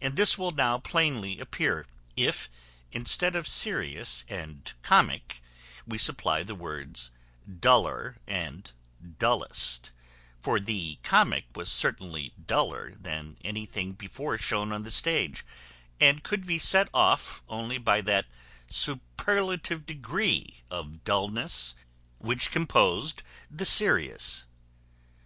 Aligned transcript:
And 0.00 0.16
this 0.16 0.38
will 0.38 0.52
now 0.52 0.78
plainly 0.78 1.38
appear, 1.38 1.86
if, 2.16 2.48
instead 2.90 3.36
of 3.36 3.46
serious 3.46 4.24
and 4.26 4.72
comic, 4.80 5.42
we 5.86 5.98
supply 5.98 6.42
the 6.42 6.54
words 6.54 7.10
duller 7.60 8.16
and 8.26 8.72
dullest; 9.18 9.92
for 10.40 10.58
the 10.58 10.98
comic 11.02 11.44
was 11.54 11.70
certainly 11.70 12.32
duller 12.46 12.94
than 12.98 13.36
anything 13.44 13.92
before 13.92 14.38
shown 14.38 14.72
on 14.72 14.84
the 14.84 14.90
stage, 14.90 15.44
and 16.00 16.22
could 16.24 16.46
be 16.46 16.58
set 16.58 16.88
off 16.94 17.42
only 17.46 17.76
by 17.76 18.00
that 18.00 18.24
superlative 18.68 19.84
degree 19.84 20.62
of 20.70 21.04
dulness 21.04 21.74
which 22.18 22.50
composed 22.50 23.22
the 23.50 23.66
serious. 23.66 24.46